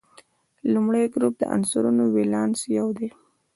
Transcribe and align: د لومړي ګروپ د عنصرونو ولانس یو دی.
د 0.61 0.63
لومړي 0.73 1.03
ګروپ 1.15 1.33
د 1.37 1.43
عنصرونو 1.55 2.03
ولانس 2.15 2.59
یو 2.77 2.87
دی. 2.97 3.09